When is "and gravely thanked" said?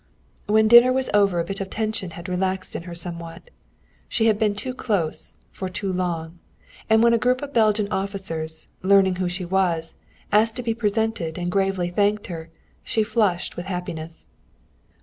11.37-12.25